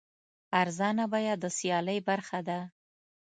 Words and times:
ارزانه 0.61 1.05
بیه 1.11 1.33
د 1.43 1.45
سیالۍ 1.57 1.99
برخه 2.09 2.39
ده. 2.47 2.59